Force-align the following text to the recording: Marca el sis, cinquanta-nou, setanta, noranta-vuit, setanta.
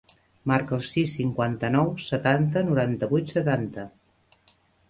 Marca 0.51 0.73
el 0.77 0.81
sis, 0.91 1.11
cinquanta-nou, 1.19 1.91
setanta, 2.05 2.65
noranta-vuit, 2.71 3.37
setanta. 3.37 3.89